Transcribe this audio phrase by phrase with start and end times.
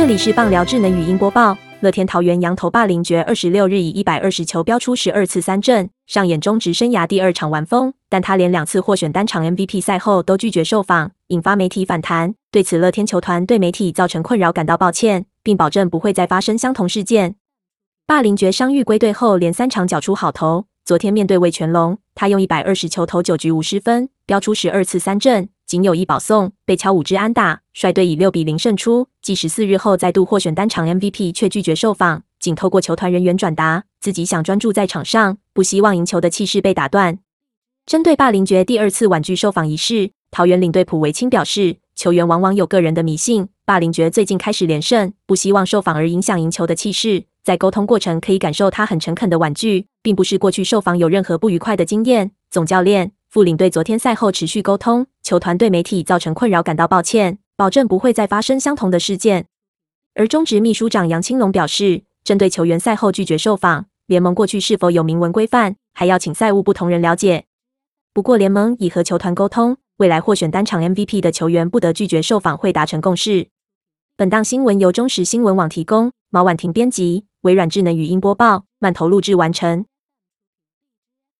[0.00, 1.54] 这里是棒聊智能语音播报。
[1.80, 7.92] 乐天桃园羊头霸凌爵二十六日以一百二十球飙出十二次三振，上演中职生涯第二场完封。
[8.08, 12.34] 但他连两次获选单场 MVP 赛后都拒绝受访，引发媒体反弹。
[12.50, 17.34] 对此，乐天球团对媒体造成困扰感到抱歉，并保证不会再发生相同事件。
[18.06, 20.64] 霸凌爵伤愈归队后，连三场缴出好投。
[20.82, 29.06] 昨天面对魏全龙，他用一百二十球投九局五十分，飙出十二次三振，仅有一保送，被敲五支安打，率队以六比零胜出。
[29.22, 37.20] 继十四日后再度获选单场 MVP，却拒绝受访，仅透过球团人员转达，自己想专注在场上，不希望赢球的气势被打断。
[37.86, 47.22] 针对霸凌爵第二次婉拒受访一事，桃园领队普维清表示，球员往往有个人的迷信，霸凌爵最近开始连胜，不希望受访而影响赢球的气势。
[47.44, 52.32] 在沟通过程可以感受他很诚恳的婉拒，并不是过去受访有任何不愉快的经验。
[52.50, 59.46] 总教练、副领队昨天赛后持续沟通，球团对媒体造成困扰感到抱歉，保证不会再发生相同的事件。
[60.16, 67.44] 而中职秘书长杨青龙表示，针对球员赛后拒绝受访，联盟过去是否有明文规范，还要请赛务不同人了解。
[68.12, 73.46] 不过联盟已和球团沟通，未来获选单场 MVP 的球员不得拒绝受访，会达成共识。
[74.16, 77.26] 本档新闻由中时新闻网提供，毛婉婷编辑。
[77.42, 79.86] 微软智能语音播报，慢投录制完成。